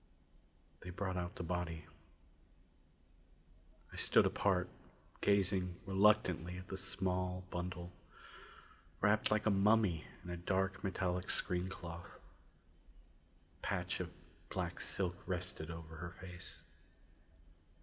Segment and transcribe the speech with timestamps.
[0.79, 1.85] They brought out the body.
[3.93, 4.67] I stood apart,
[5.21, 7.91] gazing reluctantly at the small bundle,
[8.99, 12.19] wrapped like a mummy in a dark metallic screen cloth.
[13.59, 14.09] A patch of
[14.49, 16.61] black silk rested over her face.